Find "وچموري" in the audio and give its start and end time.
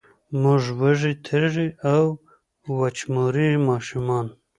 2.77-3.49